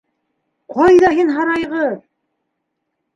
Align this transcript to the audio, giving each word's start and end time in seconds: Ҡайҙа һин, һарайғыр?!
Ҡайҙа 0.77 1.11
һин, 1.19 1.29
һарайғыр?! 1.35 1.91